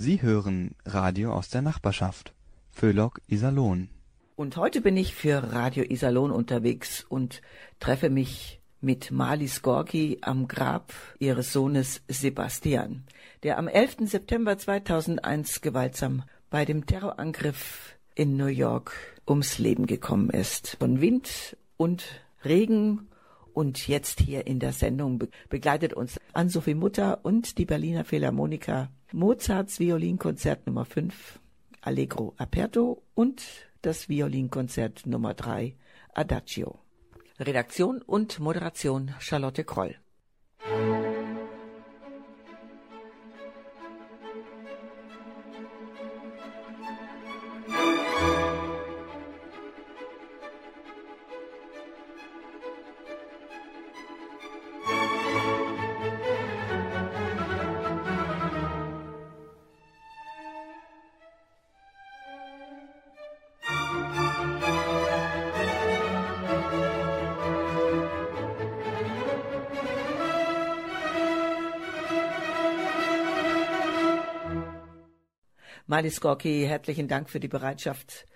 [0.00, 2.32] Sie hören Radio aus der Nachbarschaft.
[2.70, 3.88] Föhlock Iserlohn.
[4.36, 7.42] Und heute bin ich für Radio Iserlohn unterwegs und
[7.80, 13.02] treffe mich mit Marlies Gorki am Grab ihres Sohnes Sebastian,
[13.42, 14.08] der am 11.
[14.08, 18.92] September 2001 gewaltsam bei dem Terrorangriff in New York
[19.26, 20.76] ums Leben gekommen ist.
[20.78, 22.04] Von Wind und
[22.44, 23.08] Regen
[23.58, 29.80] und jetzt hier in der Sendung begleitet uns Ann-Sophie Mutter und die Berliner Philharmoniker Mozarts
[29.80, 31.40] Violinkonzert Nummer 5
[31.80, 33.42] Allegro Aperto und
[33.82, 35.74] das Violinkonzert Nummer 3
[36.14, 36.78] Adagio.
[37.40, 39.96] Redaktion und Moderation Charlotte Kroll.
[75.98, 78.28] Malis Gorki, herzlichen Dank für die Bereitschaft,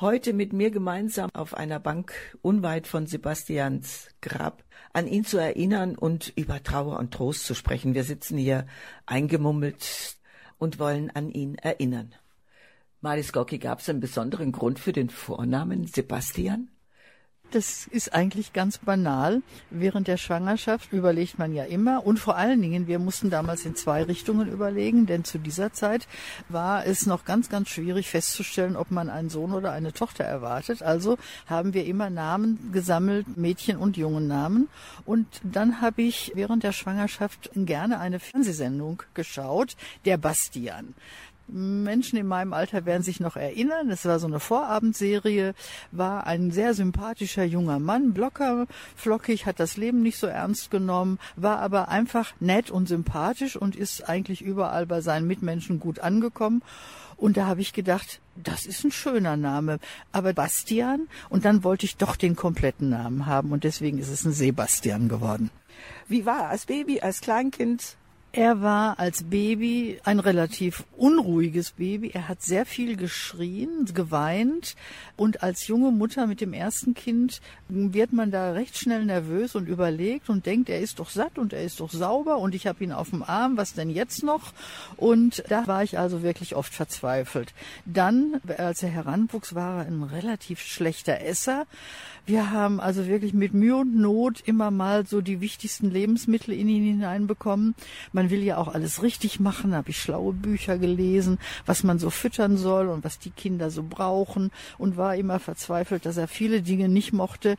[0.00, 5.96] heute mit mir gemeinsam auf einer Bank unweit von Sebastians Grab an ihn zu erinnern
[5.96, 7.92] und über Trauer und Trost zu sprechen.
[7.92, 8.66] Wir sitzen hier
[9.04, 10.16] eingemummelt
[10.56, 12.14] und wollen an ihn erinnern.
[13.02, 16.70] Malis Gorki, gab es einen besonderen Grund für den Vornamen Sebastian?
[17.50, 19.40] Das ist eigentlich ganz banal.
[19.70, 23.76] Während der Schwangerschaft überlegt man ja immer und vor allen Dingen, wir mussten damals in
[23.76, 26.08] zwei Richtungen überlegen, denn zu dieser Zeit
[26.48, 30.82] war es noch ganz, ganz schwierig festzustellen, ob man einen Sohn oder eine Tochter erwartet.
[30.82, 34.68] Also haben wir immer Namen gesammelt, Mädchen- und Jungennamen.
[35.04, 40.94] Und dann habe ich während der Schwangerschaft gerne eine Fernsehsendung geschaut, der Bastian.
[41.46, 43.90] Menschen in meinem Alter werden sich noch erinnern.
[43.90, 45.54] Es war so eine Vorabendserie,
[45.92, 51.18] war ein sehr sympathischer junger Mann, blocker, flockig, hat das Leben nicht so ernst genommen,
[51.36, 56.62] war aber einfach nett und sympathisch und ist eigentlich überall bei seinen Mitmenschen gut angekommen.
[57.16, 59.78] Und da habe ich gedacht, das ist ein schöner Name.
[60.12, 64.24] Aber Bastian, und dann wollte ich doch den kompletten Namen haben und deswegen ist es
[64.24, 65.50] ein Sebastian geworden.
[66.08, 67.96] Wie war er als Baby, als Kleinkind?
[68.36, 72.10] Er war als Baby ein relativ unruhiges Baby.
[72.14, 74.74] Er hat sehr viel geschrien, geweint.
[75.16, 79.68] Und als junge Mutter mit dem ersten Kind wird man da recht schnell nervös und
[79.68, 82.82] überlegt und denkt, er ist doch satt und er ist doch sauber und ich habe
[82.82, 84.52] ihn auf dem Arm, was denn jetzt noch?
[84.96, 87.54] Und da war ich also wirklich oft verzweifelt.
[87.84, 91.66] Dann, als er heranwuchs, war er ein relativ schlechter Esser.
[92.26, 96.70] Wir haben also wirklich mit Mühe und Not immer mal so die wichtigsten Lebensmittel in
[96.70, 97.74] ihn hineinbekommen.
[98.12, 101.98] Man will ja auch alles richtig machen, da habe ich schlaue Bücher gelesen, was man
[101.98, 106.26] so füttern soll und was die Kinder so brauchen und war immer verzweifelt, dass er
[106.26, 107.56] viele Dinge nicht mochte.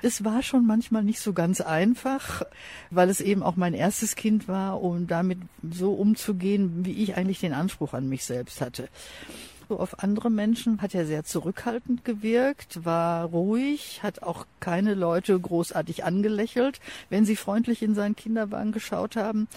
[0.00, 2.42] Es war schon manchmal nicht so ganz einfach,
[2.90, 5.38] weil es eben auch mein erstes Kind war, um damit
[5.68, 8.88] so umzugehen, wie ich eigentlich den Anspruch an mich selbst hatte.
[9.68, 15.38] So auf andere Menschen hat er sehr zurückhaltend gewirkt, war ruhig, hat auch keine Leute
[15.38, 19.48] großartig angelächelt, wenn sie freundlich in seinen Kinderwagen geschaut haben.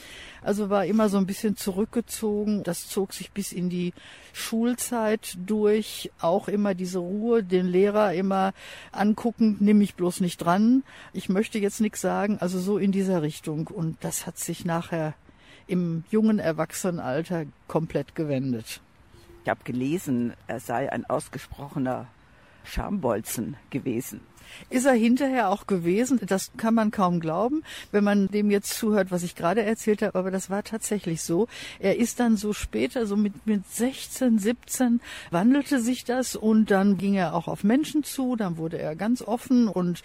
[0.42, 2.64] Also war immer so ein bisschen zurückgezogen.
[2.64, 3.94] Das zog sich bis in die
[4.32, 6.10] Schulzeit durch.
[6.22, 8.54] Auch immer diese Ruhe, den Lehrer immer
[8.94, 10.84] angucken, nimm mich bloß nicht dran.
[11.12, 12.38] Ich möchte jetzt nichts sagen.
[12.40, 13.68] Also so in dieser Richtung.
[13.68, 15.16] Und das hat sich nachher
[15.68, 18.80] im jungen Erwachsenenalter komplett gewendet.
[19.48, 22.08] Ich habe gelesen, er sei ein ausgesprochener
[22.66, 24.20] Schambolzen gewesen.
[24.70, 26.20] Ist er hinterher auch gewesen?
[26.26, 27.64] Das kann man kaum glauben,
[27.94, 31.48] wenn man dem jetzt zuhört, was ich gerade erzählt habe, aber das war tatsächlich so.
[31.80, 35.00] Er ist dann so später, so mit, mit 16, 17,
[35.32, 39.22] wandelte sich das und dann ging er auch auf Menschen zu, dann wurde er ganz
[39.22, 40.04] offen und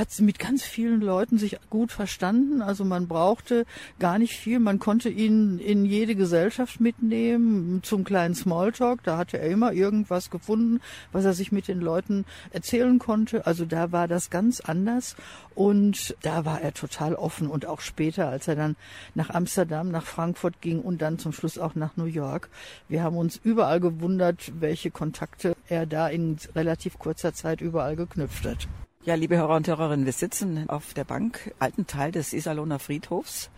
[0.00, 2.62] hat mit ganz vielen Leuten sich gut verstanden.
[2.62, 3.66] Also man brauchte
[3.98, 4.58] gar nicht viel.
[4.58, 9.02] Man konnte ihn in jede Gesellschaft mitnehmen zum kleinen Smalltalk.
[9.04, 10.80] Da hatte er immer irgendwas gefunden,
[11.12, 13.46] was er sich mit den Leuten erzählen konnte.
[13.46, 15.16] Also da war das ganz anders.
[15.54, 17.48] Und da war er total offen.
[17.48, 18.76] Und auch später, als er dann
[19.14, 22.48] nach Amsterdam, nach Frankfurt ging und dann zum Schluss auch nach New York.
[22.88, 28.46] Wir haben uns überall gewundert, welche Kontakte er da in relativ kurzer Zeit überall geknüpft
[28.46, 28.66] hat.
[29.02, 33.48] Ja, liebe Hörer und Hörerinnen, wir sitzen auf der Bank, alten Teil des Iserlohner Friedhofs.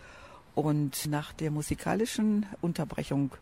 [0.54, 3.32] Und nach der musikalischen Unterbrechung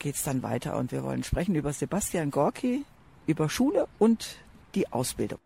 [0.00, 2.84] geht's dann weiter und wir wollen sprechen über Sebastian Gorki,
[3.28, 4.38] über Schule und
[4.74, 5.38] die Ausbildung.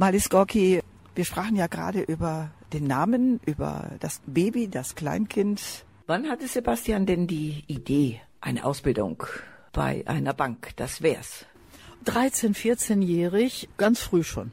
[0.00, 0.80] Malis Gorki,
[1.14, 5.84] wir sprachen ja gerade über den Namen, über das Baby, das Kleinkind.
[6.06, 9.22] Wann hatte Sebastian denn die Idee, eine Ausbildung
[9.74, 10.70] bei einer Bank?
[10.76, 11.44] Das wär's.
[12.06, 14.52] 13, 14-jährig, ganz früh schon.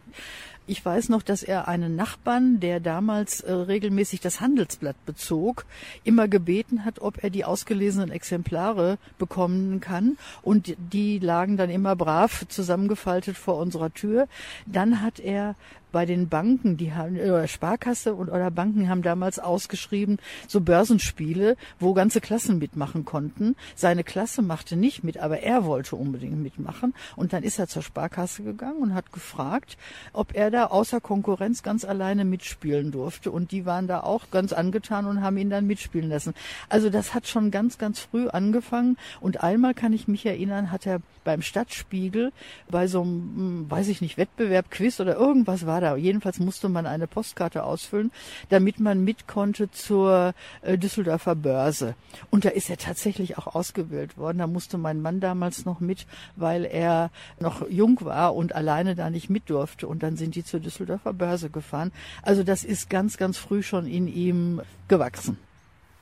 [0.70, 5.66] Ich weiß noch, dass er einen Nachbarn, der damals äh, regelmäßig das Handelsblatt bezog,
[6.04, 10.18] immer gebeten hat, ob er die ausgelesenen Exemplare bekommen kann.
[10.42, 14.28] Und die lagen dann immer brav zusammengefaltet vor unserer Tür.
[14.66, 15.56] Dann hat er
[15.92, 20.18] bei den Banken, die haben, oder Sparkasse und oder Banken haben damals ausgeschrieben,
[20.48, 23.56] so Börsenspiele, wo ganze Klassen mitmachen konnten.
[23.76, 26.94] Seine Klasse machte nicht mit, aber er wollte unbedingt mitmachen.
[27.16, 29.78] Und dann ist er zur Sparkasse gegangen und hat gefragt,
[30.14, 33.32] ob er da außer Konkurrenz ganz alleine mitspielen durfte.
[33.32, 36.34] Und die waren da auch ganz angetan und haben ihn dann mitspielen lassen.
[36.70, 38.98] Also das hat schon ganz, ganz früh angefangen.
[39.22, 42.32] Und einmal kann ich mich erinnern, hat er beim Stadtspiegel
[42.70, 45.96] bei so einem, hm, weiß ich nicht, Wettbewerb, Quiz oder irgendwas war da.
[45.96, 48.12] Jedenfalls musste man eine Postkarte ausfüllen,
[48.50, 51.96] damit man mit konnte zur äh, Düsseldorfer Börse.
[52.30, 54.40] Und da ist er tatsächlich auch ausgewählt worden.
[54.40, 59.10] Da musste mein Mann damals noch mit, weil er noch jung war und alleine da
[59.10, 59.88] nicht mit durfte.
[59.88, 61.92] Und dann sind die zur Düsseldorfer Börse gefahren.
[62.22, 65.38] Also das ist ganz, ganz früh schon in ihm gewachsen.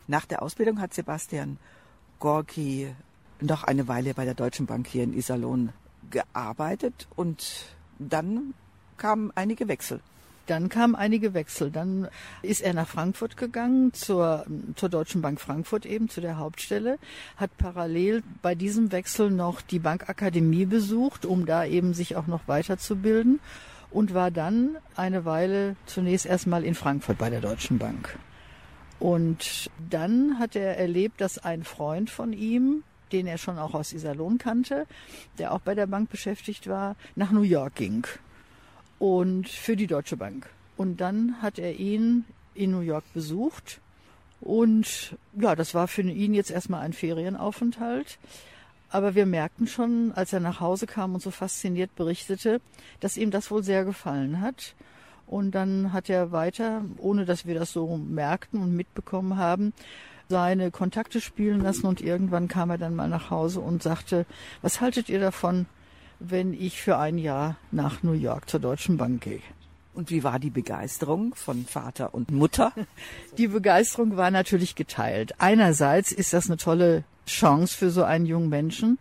[0.08, 1.58] Nach der Ausbildung hat Sebastian
[2.20, 2.94] Gorki
[3.42, 5.74] noch eine Weile bei der Deutschen Bank hier in Iserlohn
[6.10, 7.66] gearbeitet und
[8.00, 8.54] dann
[8.98, 10.00] kamen einige Wechsel.
[10.48, 11.72] Dann kamen einige Wechsel.
[11.72, 12.08] Dann
[12.42, 17.00] ist er nach Frankfurt gegangen, zur, zur Deutschen Bank Frankfurt eben, zu der Hauptstelle,
[17.38, 22.48] hat parallel bei diesem Wechsel noch die Bankakademie besucht, um da eben sich auch noch
[22.48, 23.40] weiterzubilden
[23.90, 28.18] und war dann eine Weile zunächst erstmal in Frankfurt bei der Deutschen Bank.
[29.00, 33.94] Und dann hat er erlebt, dass ein Freund von ihm, den er schon auch aus
[33.94, 34.86] Iserlohn kannte,
[35.38, 38.06] der auch bei der Bank beschäftigt war, nach New York ging.
[39.00, 40.50] Und für die Deutsche Bank.
[40.78, 43.80] Und dann hat er ihn in New York besucht.
[44.42, 48.18] Und ja, das war für ihn jetzt erstmal ein Ferienaufenthalt.
[48.90, 52.62] Aber wir merkten schon, als er nach Hause kam und so fasziniert berichtete,
[53.00, 54.76] dass ihm das wohl sehr gefallen hat.
[55.28, 59.74] Und dann hat er weiter, ohne dass wir das so merkten und mitbekommen haben,
[60.30, 64.26] seine Kontakte spielen lassen und irgendwann kam er dann mal nach Hause und sagte,
[64.62, 65.68] was haltet ihr davon,
[66.20, 69.42] wenn ich für ein Jahr nach New York zur Deutschen Bank gehe?
[69.94, 72.74] Und wie war die Begeisterung von Vater und Mutter?
[73.38, 75.36] Die Begeisterung war natürlich geteilt.
[75.38, 79.00] Einerseits ist das eine tolle Chance für so einen jungen Menschen.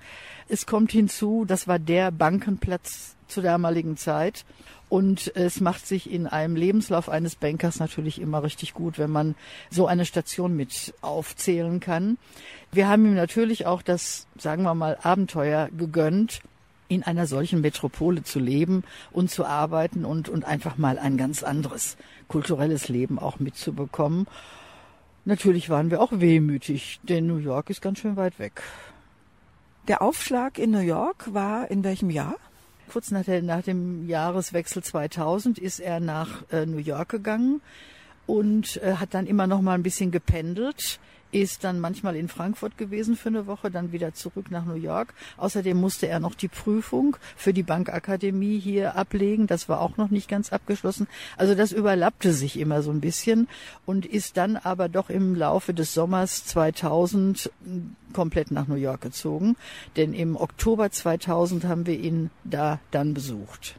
[0.48, 4.44] Es kommt hinzu, das war der Bankenplatz zur damaligen Zeit.
[4.88, 9.34] Und es macht sich in einem Lebenslauf eines Bankers natürlich immer richtig gut, wenn man
[9.70, 12.18] so eine Station mit aufzählen kann.
[12.70, 16.42] Wir haben ihm natürlich auch das, sagen wir mal, Abenteuer gegönnt,
[16.88, 21.42] in einer solchen Metropole zu leben und zu arbeiten und, und einfach mal ein ganz
[21.42, 21.96] anderes
[22.28, 24.26] kulturelles Leben auch mitzubekommen.
[25.24, 28.62] Natürlich waren wir auch wehmütig, denn New York ist ganz schön weit weg.
[29.88, 32.36] Der Aufschlag in New York war in welchem Jahr?
[32.90, 37.62] Kurz nach, der, nach dem Jahreswechsel 2000 ist er nach äh, New York gegangen
[38.26, 41.00] und äh, hat dann immer noch mal ein bisschen gependelt
[41.34, 45.14] ist dann manchmal in Frankfurt gewesen für eine Woche, dann wieder zurück nach New York.
[45.36, 49.48] Außerdem musste er noch die Prüfung für die Bankakademie hier ablegen.
[49.48, 51.08] Das war auch noch nicht ganz abgeschlossen.
[51.36, 53.48] Also das überlappte sich immer so ein bisschen
[53.84, 57.50] und ist dann aber doch im Laufe des Sommers 2000
[58.12, 59.56] komplett nach New York gezogen.
[59.96, 63.76] Denn im Oktober 2000 haben wir ihn da dann besucht.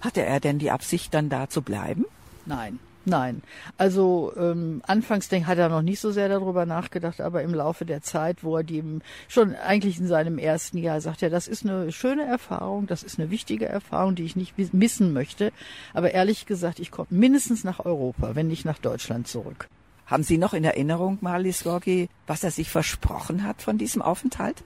[0.00, 2.04] Hatte er denn die Absicht, dann da zu bleiben?
[2.44, 2.78] Nein.
[3.08, 3.42] Nein,
[3.78, 7.84] also ähm, anfangs denk, hat er noch nicht so sehr darüber nachgedacht, aber im Laufe
[7.86, 8.82] der Zeit, wo er die
[9.28, 13.20] schon eigentlich in seinem ersten Jahr sagt, ja, das ist eine schöne Erfahrung, das ist
[13.20, 15.52] eine wichtige Erfahrung, die ich nicht missen möchte.
[15.94, 19.68] Aber ehrlich gesagt, ich komme mindestens nach Europa, wenn nicht nach Deutschland zurück.
[20.06, 24.64] Haben Sie noch in Erinnerung, Marlies Gorgi, was er sich versprochen hat von diesem Aufenthalt?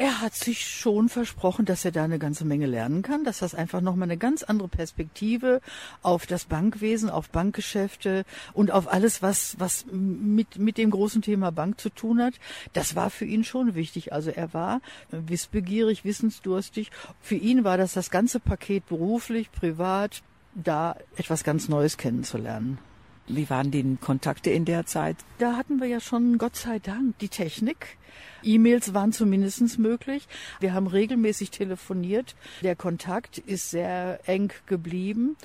[0.00, 3.54] Er hat sich schon versprochen, dass er da eine ganze Menge lernen kann, dass das
[3.54, 5.60] einfach nochmal eine ganz andere Perspektive
[6.00, 11.52] auf das Bankwesen, auf Bankgeschäfte und auf alles, was, was mit, mit dem großen Thema
[11.52, 12.32] Bank zu tun hat.
[12.72, 14.14] Das war für ihn schon wichtig.
[14.14, 14.80] Also er war
[15.10, 16.90] wissbegierig, wissensdurstig.
[17.20, 20.22] Für ihn war das das ganze Paket beruflich, privat,
[20.54, 22.78] da etwas ganz Neues kennenzulernen.
[23.32, 25.16] Wie waren die Kontakte in der Zeit?
[25.38, 27.96] Da hatten wir ja schon, Gott sei Dank, die Technik.
[28.42, 30.26] E-Mails waren zumindest möglich.
[30.58, 32.34] Wir haben regelmäßig telefoniert.
[32.62, 35.36] Der Kontakt ist sehr eng geblieben.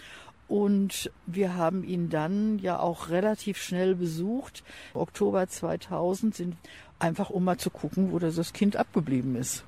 [0.48, 4.64] Und wir haben ihn dann ja auch relativ schnell besucht.
[4.96, 6.56] Oktober 2000 sind
[6.98, 9.64] einfach um mal zu gucken, wo das Kind abgeblieben ist.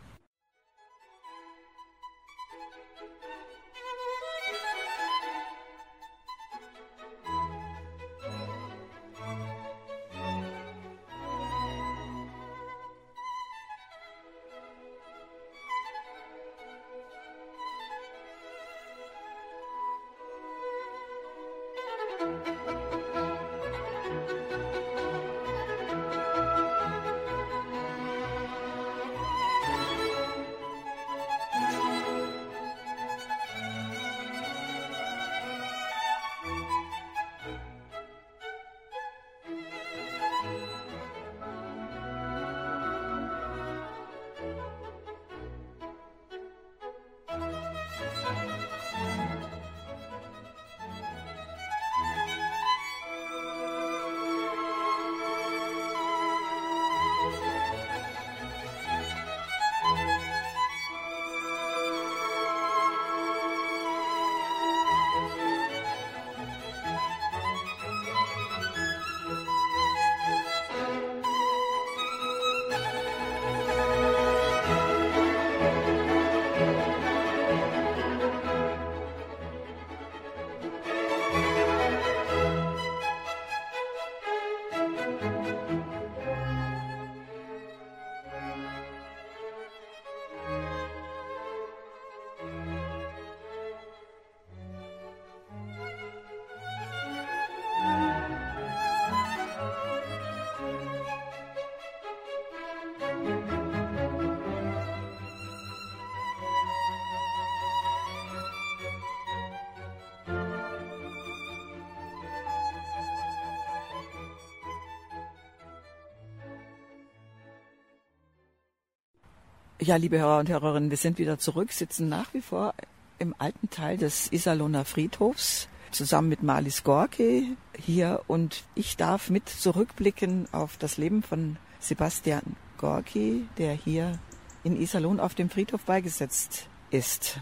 [119.88, 122.74] Ja, liebe Hörer und Hörerinnen, wir sind wieder zurück, sitzen nach wie vor
[123.20, 129.48] im alten Teil des Iserlohner Friedhofs zusammen mit Marlies Gorki hier und ich darf mit
[129.48, 134.20] zurückblicken auf das Leben von Sebastian Gorki, der hier
[134.66, 137.40] in Iserlohn auf dem Friedhof beigesetzt ist.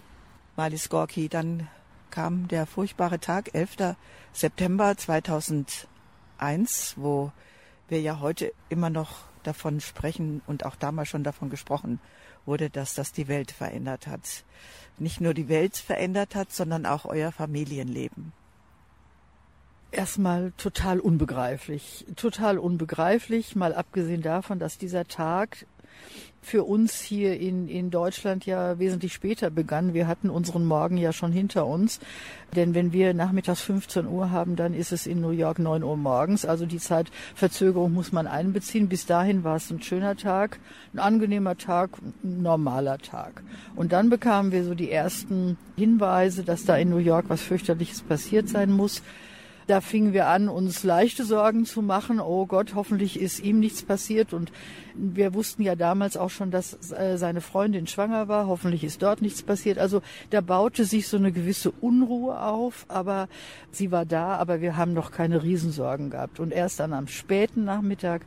[0.55, 1.67] Marlies Gorki, dann
[2.11, 3.95] kam der furchtbare Tag, 11.
[4.33, 5.87] September 2001,
[6.95, 7.31] wo
[7.87, 11.99] wir ja heute immer noch davon sprechen und auch damals schon davon gesprochen
[12.45, 14.43] wurde, dass das die Welt verändert hat.
[14.97, 18.33] Nicht nur die Welt verändert hat, sondern auch euer Familienleben.
[19.91, 22.05] Erstmal total unbegreiflich.
[22.15, 25.65] Total unbegreiflich, mal abgesehen davon, dass dieser Tag
[26.45, 29.95] für uns hier in, in Deutschland ja wesentlich später begann.
[29.95, 31.99] Wir hatten unseren Morgen ja schon hinter uns.
[32.55, 35.97] Denn wenn wir nachmittags 15 Uhr haben, dann ist es in New York 9 Uhr
[35.97, 36.45] morgens.
[36.45, 38.87] Also die Zeitverzögerung muss man einbeziehen.
[38.87, 40.59] Bis dahin war es ein schöner Tag,
[40.93, 41.89] ein angenehmer Tag,
[42.23, 43.41] ein normaler Tag.
[43.75, 48.03] Und dann bekamen wir so die ersten Hinweise, dass da in New York was fürchterliches
[48.03, 49.01] passiert sein muss.
[49.67, 52.19] Da fingen wir an, uns leichte Sorgen zu machen.
[52.19, 54.31] Oh Gott, hoffentlich ist ihm nichts passiert.
[54.31, 54.51] Und
[54.93, 58.45] wir wussten ja damals auch schon, dass äh, seine Freundin schwanger war.
[58.45, 59.79] Hoffentlich ist dort nichts passiert.
[59.79, 62.85] Also da baute sich so eine gewisse Unruhe auf.
[62.89, 63.27] Aber
[63.71, 66.39] sie war da, aber wir haben noch keine Riesensorgen gehabt.
[66.39, 68.21] Und erst dann am späten Nachmittag,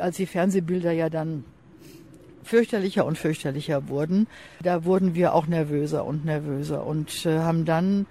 [0.00, 1.44] als die Fernsehbilder ja dann
[2.42, 4.26] fürchterlicher und fürchterlicher wurden,
[4.62, 8.06] da wurden wir auch nervöser und nervöser und äh, haben dann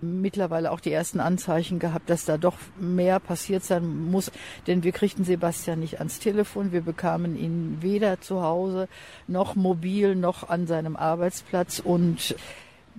[0.00, 4.30] mittlerweile auch die ersten Anzeichen gehabt, dass da doch mehr passiert sein muss.
[4.66, 6.72] Denn wir kriegten Sebastian nicht ans Telefon.
[6.72, 8.88] Wir bekamen ihn weder zu Hause
[9.26, 11.80] noch mobil noch an seinem Arbeitsplatz.
[11.80, 12.36] Und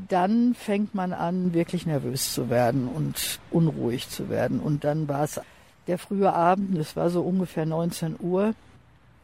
[0.07, 4.59] dann fängt man an, wirklich nervös zu werden und unruhig zu werden.
[4.59, 5.41] Und dann war es
[5.87, 8.53] der frühe Abend, es war so ungefähr 19 Uhr.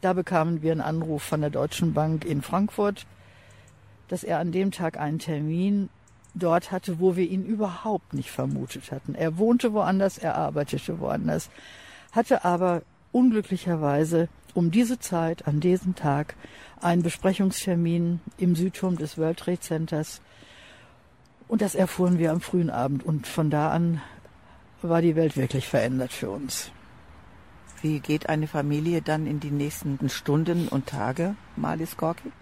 [0.00, 3.06] Da bekamen wir einen Anruf von der Deutschen Bank in Frankfurt,
[4.08, 5.88] dass er an dem Tag einen Termin
[6.36, 9.14] dort hatte, wo wir ihn überhaupt nicht vermutet hatten.
[9.14, 11.50] Er wohnte woanders, er arbeitete woanders,
[12.12, 16.34] hatte aber unglücklicherweise um diese Zeit, an diesem Tag,
[16.80, 20.20] einen Besprechungstermin im Südturm des World Trade Centers.
[21.48, 23.04] Und das erfuhren wir am frühen Abend.
[23.04, 24.00] Und von da an
[24.82, 26.70] war die Welt wirklich verändert für uns.
[27.82, 32.32] Wie geht eine Familie dann in die nächsten Stunden und Tage, Malis Gorki?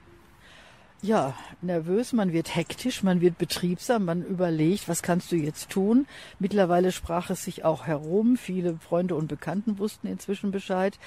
[1.02, 6.06] Ja, nervös, man wird hektisch, man wird betriebsam, man überlegt, was kannst du jetzt tun.
[6.38, 10.98] Mittlerweile sprach es sich auch herum, viele Freunde und Bekannten wussten inzwischen Bescheid.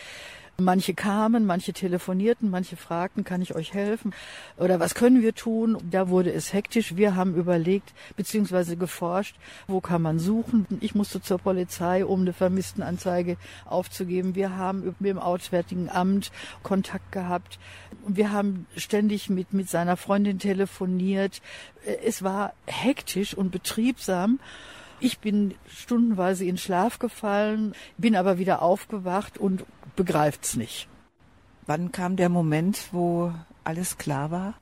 [0.60, 4.12] Manche kamen, manche telefonierten, manche fragten, kann ich euch helfen
[4.58, 5.78] oder was können wir tun?
[5.92, 6.96] Da wurde es hektisch.
[6.96, 8.76] Wir haben überlegt bzw.
[8.76, 9.36] geforscht,
[9.68, 10.66] wo kann man suchen.
[10.80, 14.34] Ich musste zur Polizei, um eine Vermisstenanzeige aufzugeben.
[14.34, 16.32] Wir haben mit dem Auswärtigen Amt
[16.64, 17.60] Kontakt gehabt.
[18.08, 21.40] Wir haben ständig mit, mit seiner Freundin telefoniert.
[22.04, 24.40] Es war hektisch und betriebsam.
[25.00, 29.64] Ich bin stundenweise in Schlaf gefallen, bin aber wieder aufgewacht und
[29.96, 30.88] begreift's nicht.
[31.68, 33.32] Wann kam der Moment, wo
[33.64, 34.56] alles klar war?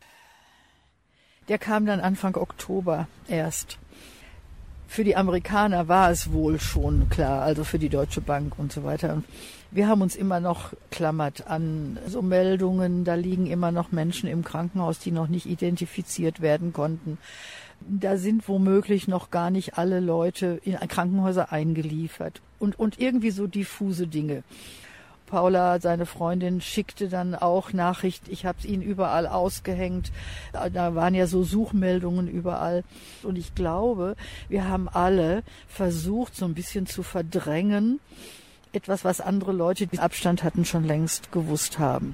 [1.48, 3.78] Der kam dann Anfang Oktober erst.
[4.88, 8.84] für die Amerikaner war es wohl schon klar, also für die Deutsche Bank und so
[8.84, 9.24] weiter.
[9.72, 14.44] Wir haben uns immer noch klammert an so Meldungen, da liegen immer noch Menschen im
[14.44, 17.18] Krankenhaus, die noch nicht identifiziert werden konnten.
[17.82, 23.48] Da sind womöglich noch gar nicht alle Leute in Krankenhäuser eingeliefert und, und irgendwie so
[23.48, 24.44] diffuse Dinge.
[25.26, 28.28] Paula, seine Freundin, schickte dann auch Nachricht.
[28.28, 30.12] Ich habe ihn überall ausgehängt.
[30.54, 32.84] Da waren ja so Suchmeldungen überall.
[33.24, 34.16] Und ich glaube,
[34.50, 38.00] wir haben alle versucht, so ein bisschen zu verdrängen.
[38.72, 42.14] Etwas, was andere Leute, die Abstand hatten, schon längst gewusst haben.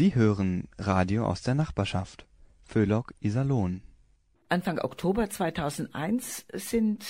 [0.00, 2.24] Sie hören Radio aus der Nachbarschaft.
[2.64, 3.82] Föhlock Iserlohn.
[4.48, 7.04] Anfang Oktober 2001 sind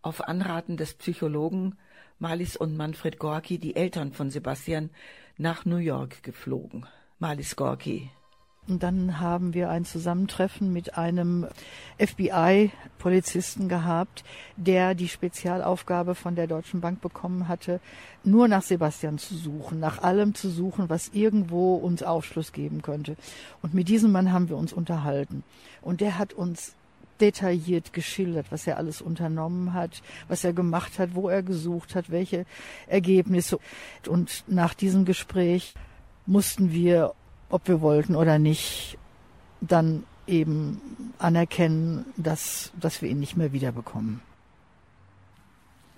[0.00, 1.76] auf Anraten des Psychologen
[2.20, 4.90] Malis und Manfred Gorki die Eltern von Sebastian
[5.38, 6.86] nach New York geflogen.
[7.18, 8.12] Malis Gorki.
[8.68, 11.46] Und dann haben wir ein Zusammentreffen mit einem
[11.98, 14.22] FBI-Polizisten gehabt,
[14.56, 17.80] der die Spezialaufgabe von der Deutschen Bank bekommen hatte,
[18.22, 23.16] nur nach Sebastian zu suchen, nach allem zu suchen, was irgendwo uns Aufschluss geben könnte.
[23.62, 25.42] Und mit diesem Mann haben wir uns unterhalten.
[25.80, 26.74] Und der hat uns
[27.20, 32.10] detailliert geschildert, was er alles unternommen hat, was er gemacht hat, wo er gesucht hat,
[32.10, 32.46] welche
[32.86, 33.58] Ergebnisse.
[34.06, 35.74] Und nach diesem Gespräch
[36.26, 37.14] mussten wir
[37.50, 38.96] ob wir wollten oder nicht,
[39.60, 40.80] dann eben
[41.18, 44.22] anerkennen, dass, dass wir ihn nicht mehr wiederbekommen.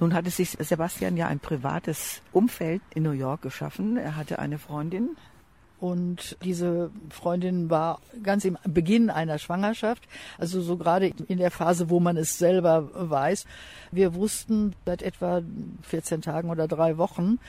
[0.00, 3.96] Nun hatte sich Sebastian ja ein privates Umfeld in New York geschaffen.
[3.96, 5.10] Er hatte eine Freundin.
[5.78, 10.04] Und diese Freundin war ganz im Beginn einer Schwangerschaft,
[10.38, 13.46] also so gerade in der Phase, wo man es selber weiß.
[13.90, 15.42] Wir wussten seit etwa
[15.82, 17.40] 14 Tagen oder drei Wochen,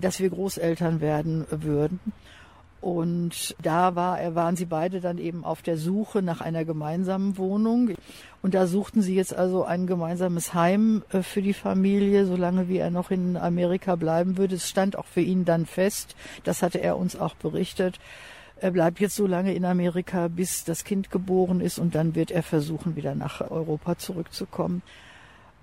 [0.00, 2.00] dass wir Großeltern werden würden.
[2.82, 7.90] Und da war, waren sie beide dann eben auf der Suche nach einer gemeinsamen Wohnung.
[8.42, 12.78] Und da suchten sie jetzt also ein gemeinsames Heim äh, für die Familie, solange wie
[12.78, 14.56] er noch in Amerika bleiben würde.
[14.56, 16.16] Es stand auch für ihn dann fest.
[16.42, 18.00] Das hatte er uns auch berichtet.
[18.56, 22.32] Er bleibt jetzt so lange in Amerika, bis das Kind geboren ist und dann wird
[22.32, 24.82] er versuchen, wieder nach Europa zurückzukommen.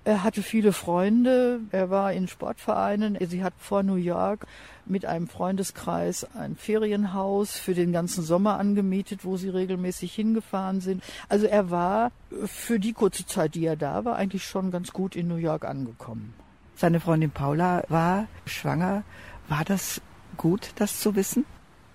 [0.02, 3.18] Er hatte viele Freunde, er war in Sportvereinen.
[3.28, 4.46] Sie hat vor New York
[4.86, 11.02] mit einem Freundeskreis ein Ferienhaus für den ganzen Sommer angemietet, wo sie regelmäßig hingefahren sind.
[11.28, 12.12] Also er war
[12.46, 15.66] für die kurze Zeit, die er da war, eigentlich schon ganz gut in New York
[15.66, 16.32] angekommen.
[16.76, 19.02] Seine Freundin Paula war schwanger.
[19.48, 20.00] War das
[20.38, 21.44] gut, das zu wissen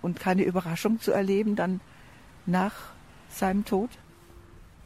[0.04, 1.82] und keine Überraschung zu erleben dann
[2.46, 2.74] nach
[3.30, 3.90] seinem Tod?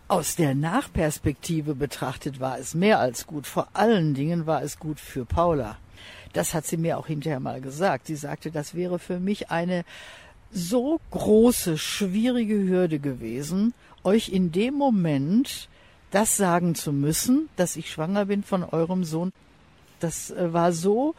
[0.10, 3.45] Aus der Nachperspektive betrachtet war es mehr als gut.
[3.45, 5.78] Vor allen Dingen war es gut für Paula.
[6.34, 8.08] Das hat sie mir auch hinterher mal gesagt.
[8.08, 9.86] Sie sagte, das wäre für mich eine
[10.52, 15.69] so große, schwierige Hürde gewesen, euch in dem Moment
[16.10, 19.32] das sagen zu müssen, dass ich schwanger bin von eurem Sohn.
[20.00, 21.13] Das äh, war so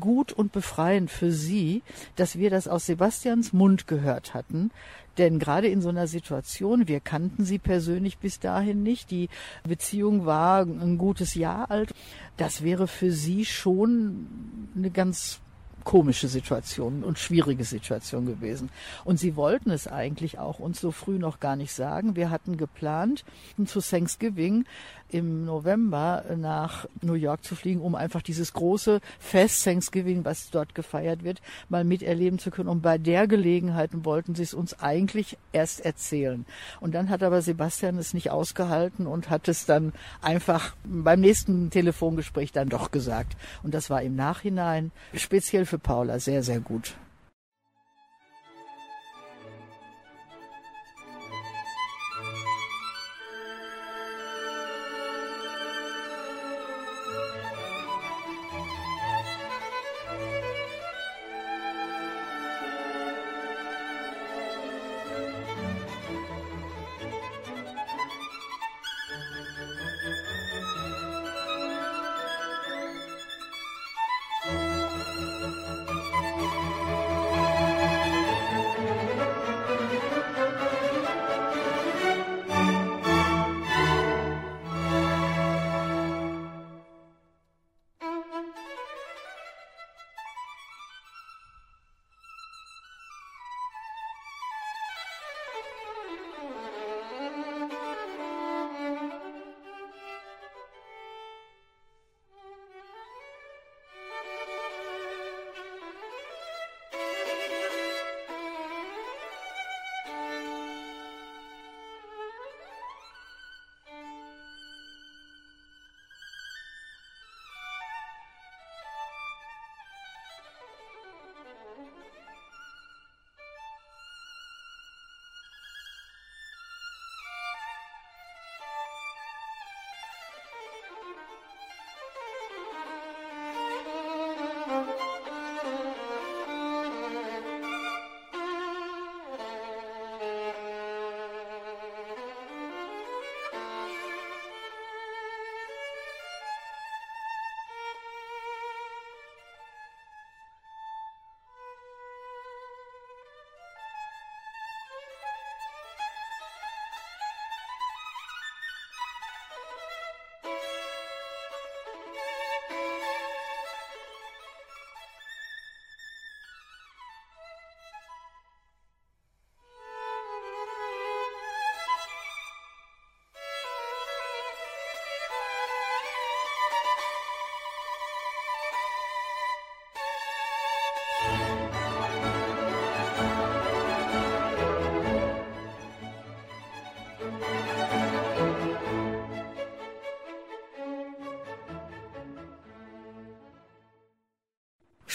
[0.00, 1.82] gut und befreiend für sie,
[2.16, 4.70] dass wir das aus Sebastians Mund gehört hatten.
[5.18, 9.28] Denn gerade in so einer Situation, wir kannten sie persönlich bis dahin nicht, die
[9.64, 11.92] Beziehung war ein gutes Jahr alt,
[12.38, 14.26] das wäre für sie schon
[14.74, 15.40] eine ganz
[15.84, 18.70] komische Situation und schwierige Situation gewesen.
[19.04, 22.16] Und sie wollten es eigentlich auch uns so früh noch gar nicht sagen.
[22.16, 23.24] Wir hatten geplant,
[23.66, 24.64] zu Thanksgiving
[25.12, 30.74] im November nach New York zu fliegen, um einfach dieses große Fest Thanksgiving, was dort
[30.74, 32.68] gefeiert wird, mal miterleben zu können.
[32.68, 36.44] Und bei der Gelegenheit wollten sie es uns eigentlich erst erzählen.
[36.80, 41.70] Und dann hat aber Sebastian es nicht ausgehalten und hat es dann einfach beim nächsten
[41.70, 43.36] Telefongespräch dann doch gesagt.
[43.62, 46.94] Und das war im Nachhinein speziell für Paula sehr, sehr gut.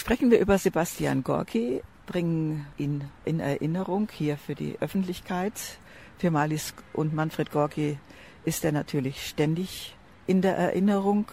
[0.08, 5.52] Sprechen wir über Sebastian Gorki, bringen ihn in Erinnerung hier für die Öffentlichkeit.
[6.16, 7.98] Für Malis und Manfred Gorki
[8.46, 9.94] ist er natürlich ständig
[10.26, 11.26] in der Erinnerung.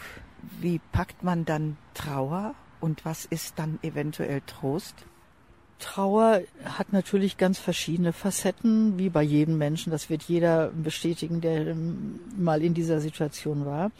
[0.60, 5.06] Wie packt man dann Trauer und was ist dann eventuell Trost?
[5.80, 9.90] Trauer hat natürlich ganz verschiedene Facetten, wie bei jedem Menschen.
[9.90, 11.78] Das wird jeder bestätigen, der
[12.38, 13.92] mal in dieser Situation war.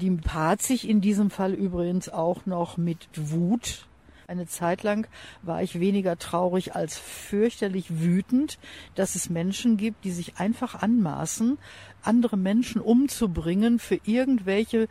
[0.00, 3.86] Die paart sich in diesem Fall übrigens auch noch mit Wut,
[4.28, 5.06] eine Zeit lang
[5.42, 8.58] war ich weniger traurig als fürchterlich wütend,
[8.94, 11.58] dass es Menschen gibt, die sich einfach anmaßen,
[12.02, 14.88] andere Menschen umzubringen für irgendwelche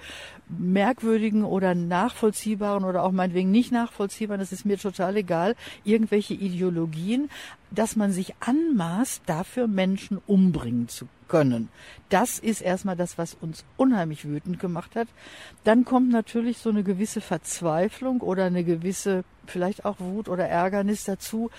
[0.47, 7.29] merkwürdigen oder nachvollziehbaren oder auch meinetwegen nicht nachvollziehbaren, das ist mir total egal, irgendwelche Ideologien,
[7.71, 11.69] dass man sich anmaßt, dafür Menschen umbringen zu können.
[12.09, 15.07] Das ist erstmal das, was uns unheimlich wütend gemacht hat.
[15.63, 21.03] Dann kommt natürlich so eine gewisse Verzweiflung oder eine gewisse vielleicht auch Wut oder Ärgernis
[21.03, 21.49] dazu,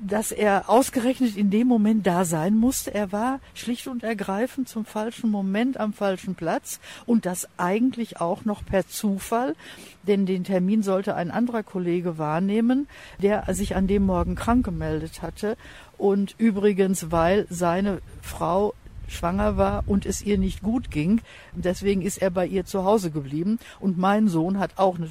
[0.00, 2.94] dass er ausgerechnet in dem Moment da sein musste.
[2.94, 8.44] Er war schlicht und ergreifend zum falschen Moment am falschen Platz und das eigentlich auch
[8.44, 9.56] noch per Zufall,
[10.04, 12.88] denn den Termin sollte ein anderer Kollege wahrnehmen,
[13.20, 15.56] der sich an dem Morgen krank gemeldet hatte
[15.98, 18.74] und übrigens, weil seine Frau
[19.14, 21.20] schwanger war und es ihr nicht gut ging.
[21.52, 23.58] Deswegen ist er bei ihr zu Hause geblieben.
[23.80, 25.08] Und mein Sohn hat auch eine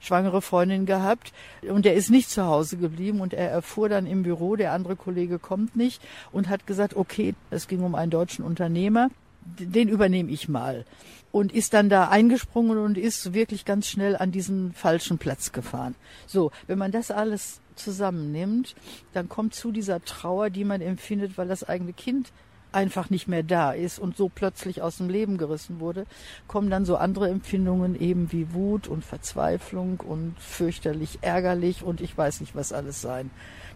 [0.00, 4.22] schwangere Freundin gehabt und er ist nicht zu Hause geblieben und er erfuhr dann im
[4.22, 8.44] Büro, der andere Kollege kommt nicht und hat gesagt, okay, es ging um einen deutschen
[8.44, 9.10] Unternehmer,
[9.58, 10.84] den übernehme ich mal.
[11.32, 15.94] Und ist dann da eingesprungen und ist wirklich ganz schnell an diesen falschen Platz gefahren.
[16.26, 18.74] So, wenn man das alles zusammennimmt,
[19.12, 22.32] dann kommt zu dieser Trauer, die man empfindet, weil das eigene Kind
[22.72, 26.06] einfach nicht mehr da ist und so plötzlich aus dem Leben gerissen wurde,
[26.46, 32.16] kommen dann so andere Empfindungen eben wie Wut und Verzweiflung und fürchterlich ärgerlich und ich
[32.16, 33.30] weiß nicht, was alles sein.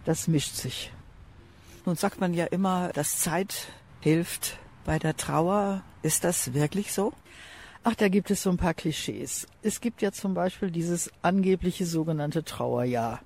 [0.05, 0.91] Das mischt sich.
[1.85, 3.69] Nun sagt man ja immer, dass Zeit
[4.01, 5.81] hilft bei der Trauer.
[6.03, 7.13] Ist das wirklich so?
[7.83, 9.47] Ach, da gibt es so ein paar Klischees.
[9.63, 13.21] Es gibt ja zum Beispiel dieses angebliche sogenannte Trauerjahr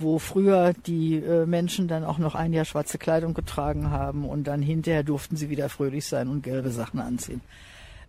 [0.00, 4.44] wo früher die äh, Menschen dann auch noch ein Jahr schwarze Kleidung getragen haben und
[4.44, 7.40] dann hinterher durften sie wieder fröhlich sein und gelbe Sachen anziehen.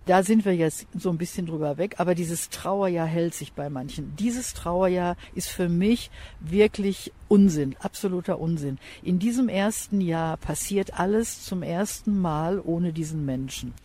[0.05, 3.69] Da sind wir jetzt so ein bisschen drüber weg, aber dieses Trauerjahr hält sich bei
[3.69, 4.15] manchen.
[4.15, 8.79] Dieses Trauerjahr ist für mich wirklich Unsinn, absoluter Unsinn.
[9.03, 13.75] In diesem ersten Jahr passiert alles zum ersten Mal ohne diesen Menschen.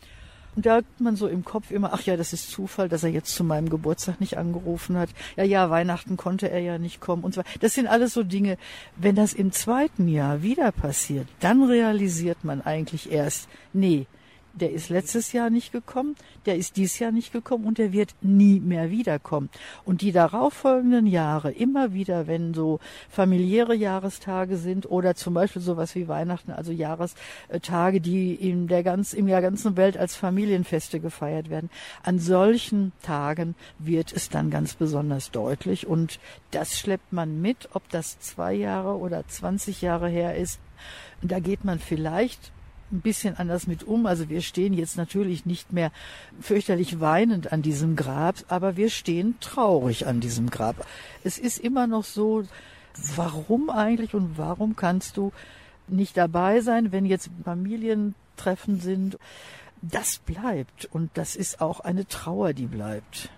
[0.57, 3.11] Und da hat man so im Kopf immer, ach ja, das ist Zufall, dass er
[3.11, 5.11] jetzt zu meinem Geburtstag nicht angerufen hat.
[5.37, 7.43] Ja, ja, Weihnachten konnte er ja nicht kommen und so.
[7.61, 8.57] Das sind alles so Dinge.
[8.97, 14.07] Wenn das im zweiten Jahr wieder passiert, dann realisiert man eigentlich erst, nee,
[14.55, 18.15] der ist letztes Jahr nicht gekommen, der ist dieses Jahr nicht gekommen und der wird
[18.21, 19.51] nie mehr wiederkommen.
[19.85, 22.79] Und die darauffolgenden Jahre, immer wieder, wenn so
[23.11, 29.13] familiäre Jahrestage sind oder zum Beispiel sowas wie Weihnachten, also Jahrestage, die in der ganz,
[29.13, 31.71] in der ganzen Welt als Familienfeste gefeiert werden,
[32.03, 36.21] an solchen Tagen wird es dann ganz besonders deutlich und
[36.53, 40.61] das schleppt man mit, ob das zwei Jahre oder 20 Jahre her ist.
[41.23, 42.53] Da geht man vielleicht
[42.95, 44.07] ein bisschen anders mit um.
[44.07, 45.93] Also wir stehen jetzt natürlich nicht mehr
[46.41, 50.87] fürchterlich weinend an diesem Grab, aber wir stehen traurig an diesem Grab.
[51.23, 52.45] Es ist immer noch so,
[53.17, 55.33] warum eigentlich und warum kannst du
[55.89, 59.19] nicht dabei sein, wenn jetzt Familientreffen sind?
[59.83, 63.29] Das bleibt und das ist auch eine Trauer, die bleibt.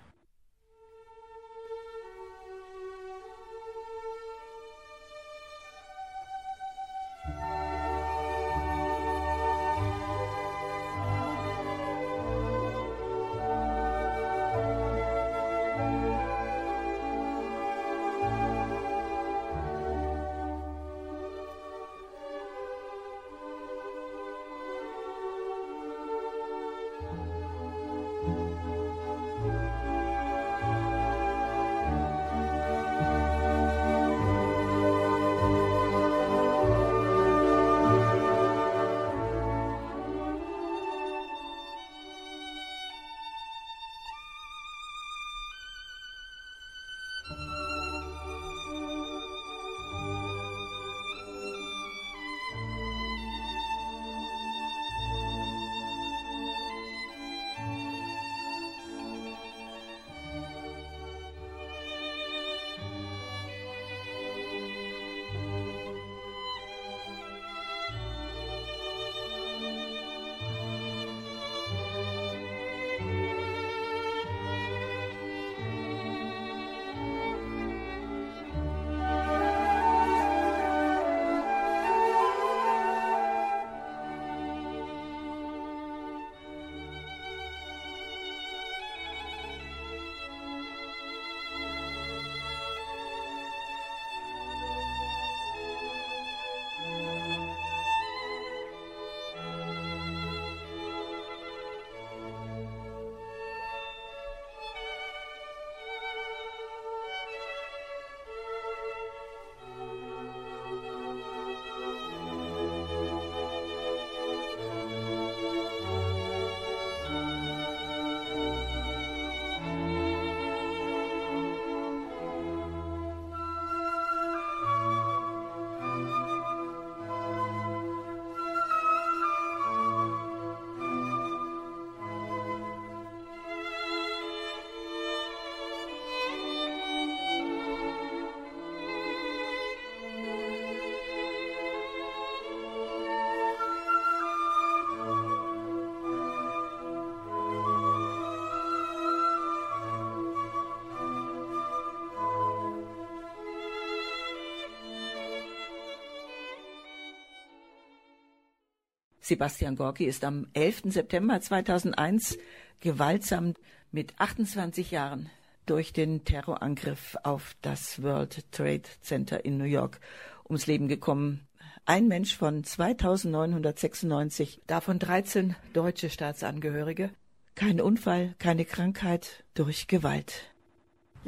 [159.27, 160.83] Sebastian Gorki ist am 11.
[160.85, 162.37] September 2001
[162.79, 163.55] gewaltsam
[163.91, 165.29] mit 28 Jahren
[165.65, 169.99] durch den Terrorangriff auf das World Trade Center in New York
[170.45, 171.45] ums Leben gekommen.
[171.83, 177.09] Ein Mensch von 2996, davon 13 deutsche Staatsangehörige.
[177.53, 180.53] Kein Unfall, keine Krankheit durch Gewalt.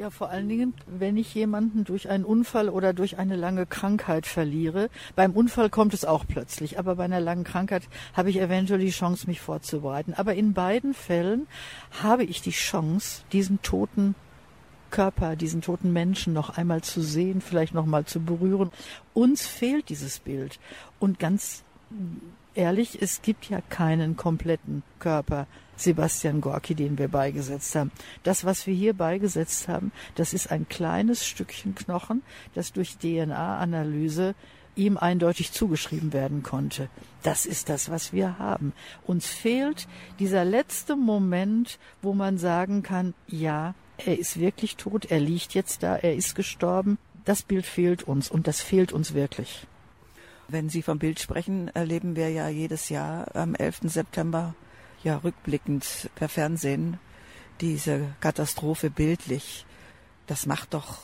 [0.00, 4.24] Ja, vor allen Dingen, wenn ich jemanden durch einen Unfall oder durch eine lange Krankheit
[4.24, 4.88] verliere.
[5.14, 7.82] Beim Unfall kommt es auch plötzlich, aber bei einer langen Krankheit
[8.14, 10.14] habe ich eventuell die Chance, mich vorzubereiten.
[10.14, 11.48] Aber in beiden Fällen
[12.02, 14.14] habe ich die Chance, diesen toten
[14.90, 18.70] Körper, diesen toten Menschen noch einmal zu sehen, vielleicht noch mal zu berühren.
[19.12, 20.58] Uns fehlt dieses Bild.
[20.98, 21.62] Und ganz
[22.54, 27.90] ehrlich, es gibt ja keinen kompletten Körper Sebastian Gorki, den wir beigesetzt haben.
[28.22, 32.22] Das, was wir hier beigesetzt haben, das ist ein kleines Stückchen Knochen,
[32.54, 34.34] das durch DNA-Analyse
[34.76, 36.88] ihm eindeutig zugeschrieben werden konnte.
[37.22, 38.72] Das ist das, was wir haben.
[39.06, 45.20] Uns fehlt dieser letzte Moment, wo man sagen kann, ja, er ist wirklich tot, er
[45.20, 46.98] liegt jetzt da, er ist gestorben.
[47.24, 49.66] Das Bild fehlt uns und das fehlt uns wirklich.
[50.52, 53.82] Wenn Sie vom Bild sprechen, erleben wir ja jedes Jahr am 11.
[53.84, 54.56] September
[55.04, 56.98] ja rückblickend per Fernsehen
[57.60, 59.64] diese Katastrophe bildlich.
[60.26, 61.02] Das macht doch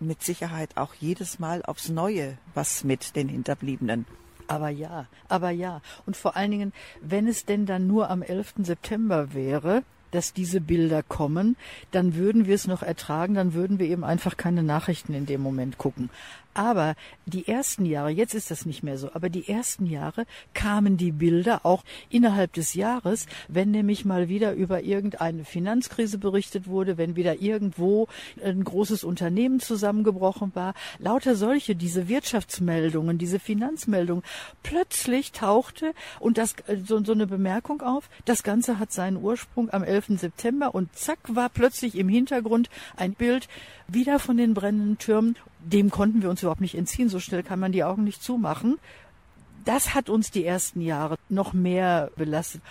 [0.00, 4.06] mit Sicherheit auch jedes Mal aufs Neue was mit den Hinterbliebenen.
[4.48, 5.82] Aber ja, aber ja.
[6.04, 8.54] Und vor allen Dingen, wenn es denn dann nur am 11.
[8.64, 11.56] September wäre, dass diese Bilder kommen,
[11.92, 15.40] dann würden wir es noch ertragen, dann würden wir eben einfach keine Nachrichten in dem
[15.40, 16.10] Moment gucken.
[16.54, 16.94] Aber
[17.26, 21.12] die ersten Jahre, jetzt ist das nicht mehr so, aber die ersten Jahre kamen die
[21.12, 27.14] Bilder auch innerhalb des Jahres, wenn nämlich mal wieder über irgendeine Finanzkrise berichtet wurde, wenn
[27.14, 28.08] wieder irgendwo
[28.44, 30.74] ein großes Unternehmen zusammengebrochen war.
[30.98, 34.24] Lauter solche, diese Wirtschaftsmeldungen, diese Finanzmeldungen.
[34.64, 39.84] Plötzlich tauchte und das, so, so eine Bemerkung auf, das Ganze hat seinen Ursprung am
[39.84, 40.18] 11.
[40.20, 43.48] September und zack war plötzlich im Hintergrund ein Bild
[43.86, 47.08] wieder von den brennenden Türmen dem konnten wir uns überhaupt nicht entziehen.
[47.08, 48.78] So schnell kann man die Augen nicht zumachen.
[49.64, 52.62] Das hat uns die ersten Jahre noch mehr belastet,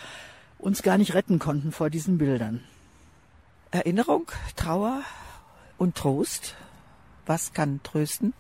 [0.57, 2.63] uns gar nicht retten konnten vor diesen Bildern.
[3.71, 5.01] Erinnerung, Trauer
[5.77, 6.55] und Trost.
[7.27, 8.33] Was kann trösten?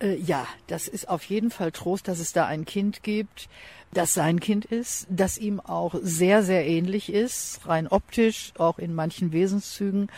[0.00, 3.48] Äh, ja, das ist auf jeden Fall Trost, dass es da ein Kind gibt,
[3.92, 8.94] das sein Kind ist, das ihm auch sehr, sehr ähnlich ist, rein optisch, auch in
[8.94, 10.08] manchen Wesenszügen,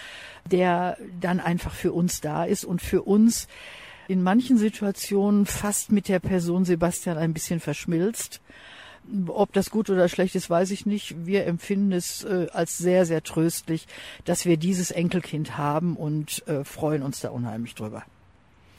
[0.51, 3.49] der dann einfach für uns da ist und für uns
[4.09, 8.41] in manchen Situationen fast mit der Person Sebastian ein bisschen verschmilzt.
[9.27, 11.27] Ob das gut oder schlecht ist, weiß ich nicht.
[11.27, 13.87] Wir empfinden es äh, als sehr, sehr tröstlich,
[14.25, 18.05] dass wir dieses Enkelkind haben und äh, freuen uns da unheimlich drüber.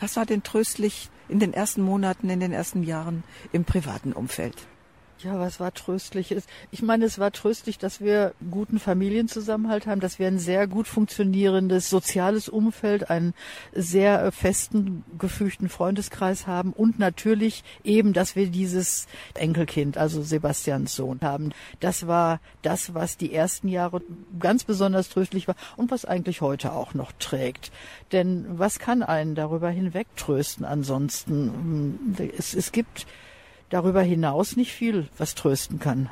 [0.04, 3.24] Was war denn tröstlich in den ersten Monaten, in den ersten Jahren
[3.54, 4.68] im privaten Umfeld?
[5.24, 6.36] Ja, was war tröstlich?
[6.72, 10.86] Ich meine, es war tröstlich, dass wir guten Familienzusammenhalt haben, dass wir ein sehr gut
[10.86, 13.34] funktionierendes soziales Umfeld, einen
[13.72, 21.20] sehr festen, gefügten Freundeskreis haben und natürlich eben, dass wir dieses Enkelkind, also Sebastians Sohn
[21.22, 21.54] haben.
[21.80, 24.02] Das war das, was die ersten Jahre
[24.40, 27.72] ganz besonders tröstlich war und was eigentlich heute auch noch trägt.
[28.12, 32.14] Denn was kann einen darüber hinweg trösten ansonsten?
[32.38, 33.06] Es, es gibt
[33.74, 36.12] darüber hinaus nicht viel, was trösten kann.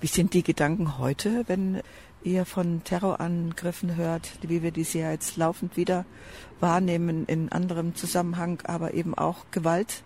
[0.00, 1.80] Wie sind die Gedanken heute, wenn
[2.24, 6.04] ihr von Terrorangriffen hört, wie wir diese ja jetzt laufend wieder
[6.58, 10.02] wahrnehmen in anderem Zusammenhang, aber eben auch Gewalt?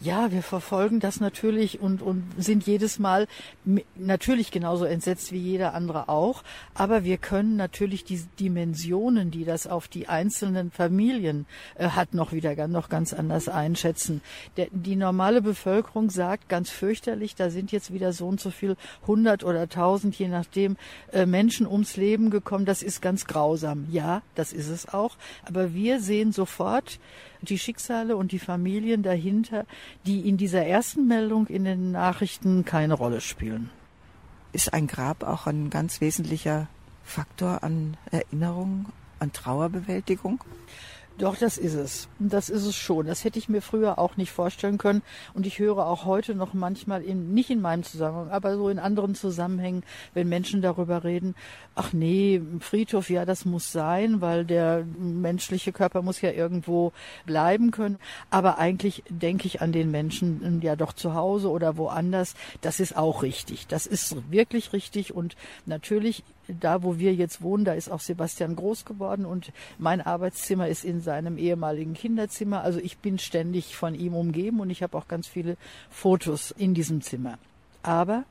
[0.00, 3.26] Ja, wir verfolgen das natürlich und, und sind jedes Mal
[3.94, 6.42] natürlich genauso entsetzt wie jeder andere auch.
[6.74, 12.32] Aber wir können natürlich die Dimensionen, die das auf die einzelnen Familien äh, hat, noch
[12.32, 14.20] wieder noch ganz anders einschätzen.
[14.58, 18.76] Der, die normale Bevölkerung sagt ganz fürchterlich, da sind jetzt wieder so und so viel
[19.06, 20.76] hundert oder tausend, je nachdem,
[21.12, 22.66] äh, Menschen ums Leben gekommen.
[22.66, 23.86] Das ist ganz grausam.
[23.90, 25.16] Ja, das ist es auch.
[25.46, 26.98] Aber wir sehen sofort,
[27.42, 29.66] die Schicksale und die Familien dahinter,
[30.06, 33.70] die in dieser ersten Meldung in den Nachrichten keine Rolle spielen.
[34.52, 36.68] Ist ein Grab auch ein ganz wesentlicher
[37.04, 38.86] Faktor an Erinnerung,
[39.18, 40.42] an Trauerbewältigung?
[41.18, 42.08] Doch, das ist es.
[42.18, 43.06] Das ist es schon.
[43.06, 45.00] Das hätte ich mir früher auch nicht vorstellen können.
[45.32, 48.78] Und ich höre auch heute noch manchmal, in, nicht in meinem Zusammenhang, aber so in
[48.78, 51.34] anderen Zusammenhängen, wenn Menschen darüber reden,
[51.74, 56.92] ach nee, Friedhof, ja, das muss sein, weil der menschliche Körper muss ja irgendwo
[57.24, 57.98] bleiben können.
[58.28, 62.34] Aber eigentlich denke ich an den Menschen hm, ja doch zu Hause oder woanders.
[62.60, 63.66] Das ist auch richtig.
[63.68, 65.14] Das ist wirklich richtig.
[65.14, 70.00] Und natürlich da, wo wir jetzt wohnen, da ist auch Sebastian groß geworden und mein
[70.00, 72.62] Arbeitszimmer ist in seinem ehemaligen Kinderzimmer.
[72.62, 75.56] Also ich bin ständig von ihm umgeben und ich habe auch ganz viele
[75.90, 77.38] Fotos in diesem Zimmer.
[77.82, 78.24] Aber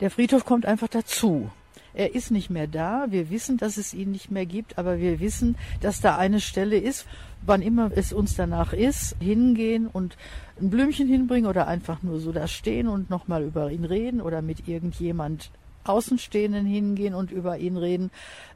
[0.00, 1.50] der Friedhof kommt einfach dazu.
[1.92, 3.06] Er ist nicht mehr da.
[3.10, 6.78] Wir wissen, dass es ihn nicht mehr gibt, aber wir wissen, dass da eine Stelle
[6.78, 7.06] ist,
[7.42, 10.16] wann immer es uns danach ist, hingehen und
[10.60, 14.40] ein Blümchen hinbringen oder einfach nur so da stehen und nochmal über ihn reden oder
[14.40, 15.50] mit irgendjemand
[15.84, 18.10] Außenstehenden hingehen und über ihn reden.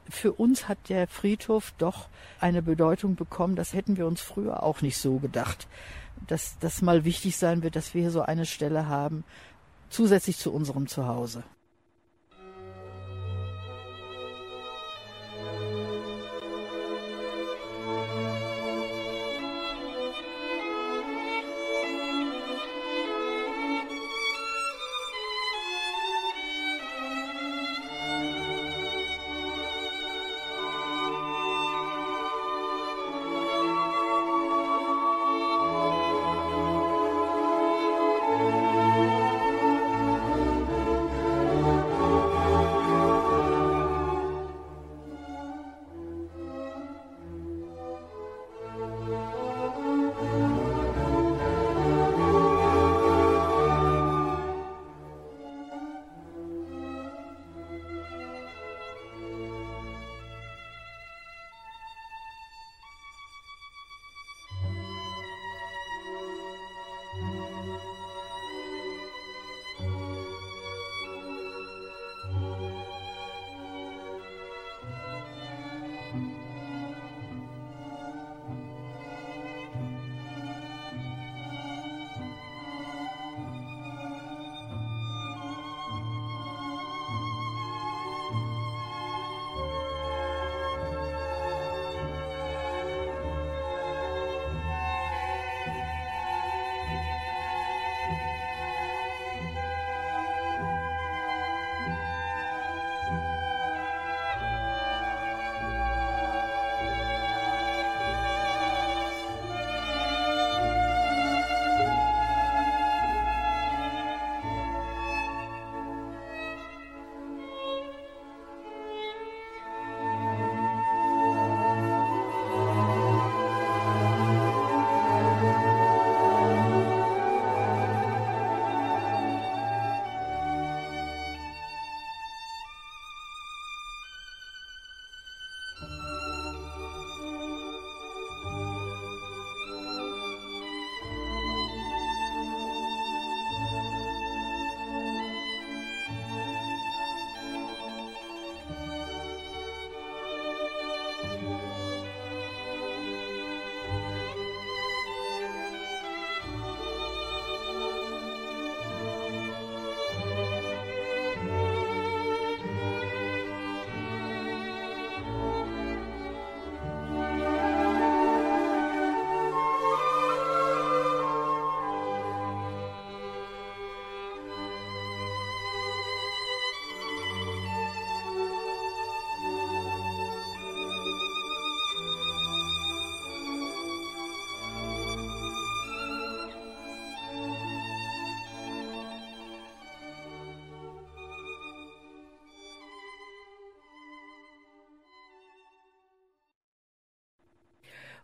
[0.08, 2.08] Für uns hat der Friedhof doch
[2.40, 5.66] eine Bedeutung bekommen, das hätten wir uns früher auch nicht so gedacht,
[6.26, 9.24] dass das mal wichtig sein wird, dass wir hier so eine Stelle haben,
[9.88, 11.44] zusätzlich zu unserem Zuhause.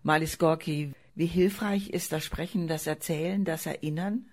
[0.03, 4.31] Malis Gorki, wie hilfreich ist das Sprechen, das Erzählen, das Erinnern?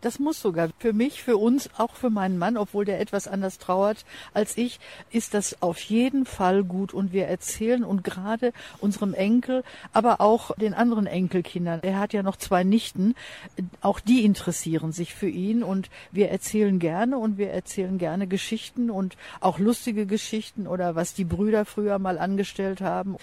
[0.00, 3.58] Das muss sogar für mich, für uns, auch für meinen Mann, obwohl der etwas anders
[3.58, 4.80] trauert als ich,
[5.10, 6.94] ist das auf jeden Fall gut.
[6.94, 12.22] Und wir erzählen und gerade unserem Enkel, aber auch den anderen Enkelkindern, er hat ja
[12.22, 13.14] noch zwei Nichten,
[13.80, 18.90] auch die interessieren sich für ihn und wir erzählen gerne und wir erzählen gerne Geschichten
[18.90, 23.16] und auch lustige Geschichten oder was die Brüder früher mal angestellt haben.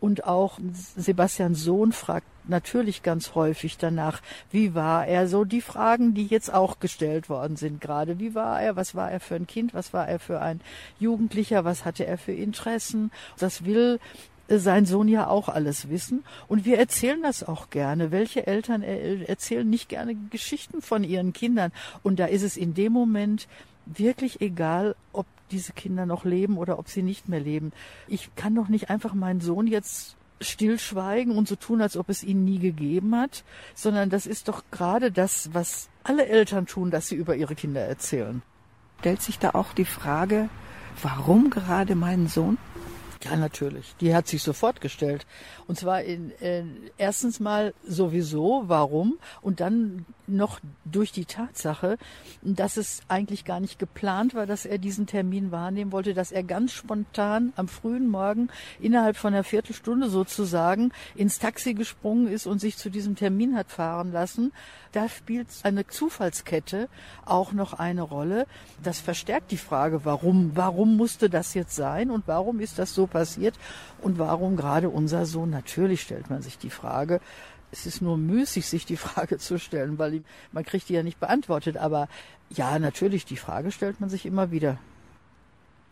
[0.00, 0.58] Und auch
[0.96, 4.20] Sebastians Sohn fragt natürlich ganz häufig danach,
[4.50, 5.28] wie war er?
[5.28, 8.18] So die Fragen, die jetzt auch gestellt worden sind gerade.
[8.18, 8.76] Wie war er?
[8.76, 9.74] Was war er für ein Kind?
[9.74, 10.60] Was war er für ein
[10.98, 11.64] Jugendlicher?
[11.64, 13.10] Was hatte er für Interessen?
[13.38, 14.00] Das will
[14.48, 16.22] sein Sohn ja auch alles wissen.
[16.48, 18.10] Und wir erzählen das auch gerne.
[18.10, 21.72] Welche Eltern erzählen nicht gerne Geschichten von ihren Kindern?
[22.02, 23.48] Und da ist es in dem Moment
[23.86, 27.72] wirklich egal, ob diese Kinder noch leben oder ob sie nicht mehr leben.
[28.08, 32.22] Ich kann doch nicht einfach meinen Sohn jetzt stillschweigen und so tun, als ob es
[32.22, 37.08] ihn nie gegeben hat, sondern das ist doch gerade das, was alle Eltern tun, dass
[37.08, 38.42] sie über ihre Kinder erzählen.
[39.00, 40.48] Stellt sich da auch die Frage,
[41.02, 42.58] warum gerade meinen Sohn?
[43.24, 43.94] Ja, natürlich.
[44.00, 45.26] Die hat sich sofort gestellt.
[45.66, 46.64] Und zwar in, äh,
[46.98, 49.18] erstens mal sowieso, warum?
[49.40, 51.98] Und dann noch durch die Tatsache,
[52.42, 56.42] dass es eigentlich gar nicht geplant war, dass er diesen Termin wahrnehmen wollte, dass er
[56.42, 58.48] ganz spontan am frühen Morgen
[58.80, 63.70] innerhalb von einer Viertelstunde sozusagen ins Taxi gesprungen ist und sich zu diesem Termin hat
[63.70, 64.52] fahren lassen.
[64.92, 66.88] Da spielt eine Zufallskette
[67.24, 68.46] auch noch eine Rolle.
[68.82, 73.06] Das verstärkt die Frage, warum, warum musste das jetzt sein und warum ist das so
[73.06, 73.54] passiert
[74.02, 75.50] und warum gerade unser Sohn?
[75.50, 77.20] Natürlich stellt man sich die Frage,
[77.74, 80.22] es ist nur müßig, sich die Frage zu stellen, weil
[80.52, 81.76] man kriegt die ja nicht beantwortet.
[81.76, 82.08] Aber
[82.50, 84.78] ja, natürlich, die Frage stellt man sich immer wieder.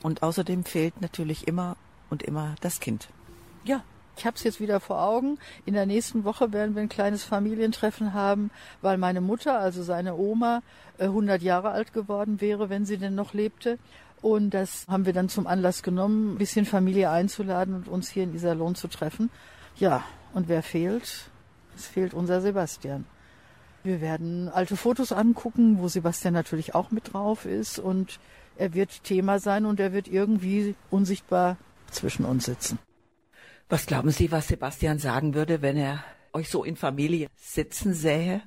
[0.02, 1.76] Und außerdem fehlt natürlich immer
[2.10, 3.08] und immer das Kind.
[3.64, 3.82] Ja,
[4.16, 5.38] ich habe es jetzt wieder vor Augen.
[5.64, 10.16] In der nächsten Woche werden wir ein kleines Familientreffen haben, weil meine Mutter, also seine
[10.16, 10.62] Oma,
[10.98, 13.78] 100 äh, Jahre alt geworden wäre, wenn sie denn noch lebte.
[14.20, 18.22] Und das haben wir dann zum Anlass genommen, ein bisschen Familie einzuladen und uns hier
[18.22, 19.30] in Iserlohn zu treffen.
[19.76, 21.31] Ja, und wer fehlt?
[21.76, 23.04] Es fehlt unser Sebastian.
[23.84, 28.20] Wir werden alte Fotos angucken, wo Sebastian natürlich auch mit drauf ist und
[28.56, 31.56] er wird Thema sein und er wird irgendwie unsichtbar
[31.90, 32.78] zwischen uns sitzen.
[33.68, 38.42] Was glauben Sie, was Sebastian sagen würde, wenn er euch so in Familie sitzen sähe?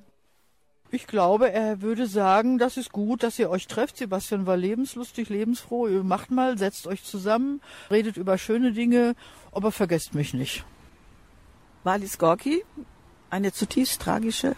[0.91, 3.97] Ich glaube, er würde sagen, das ist gut, dass ihr euch trefft.
[3.97, 5.87] Sebastian war lebenslustig, lebensfroh.
[5.87, 7.59] Ihr macht mal, setzt euch zusammen,
[7.89, 9.15] redet über schöne Dinge,
[9.51, 10.63] aber vergesst mich nicht.
[11.83, 12.63] Marlies Gorki,
[13.35, 14.55] eine zutiefst tragische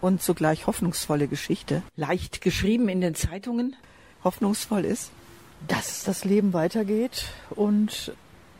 [0.00, 1.82] und zugleich hoffnungsvolle Geschichte.
[1.94, 3.76] Leicht geschrieben in den Zeitungen,
[4.24, 5.12] hoffnungsvoll ist.
[5.68, 8.12] Dass das Leben weitergeht und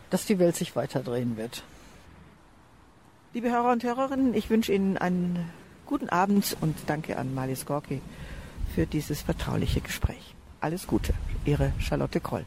[0.08, 1.64] dass die Welt sich weiterdrehen wird.
[3.34, 5.50] Liebe Hörer und Hörerinnen, ich wünsche Ihnen einen
[5.84, 8.00] guten Abend und danke an Marlies Gorki
[8.74, 10.34] für dieses vertrauliche Gespräch.
[10.60, 11.12] Alles Gute,
[11.44, 12.46] Ihre Charlotte Kroll.